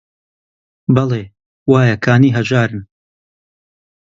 بەڵێ: 0.95 1.23
وایە 1.71 1.95
کانی 2.05 2.35
هەژارن 2.37 2.81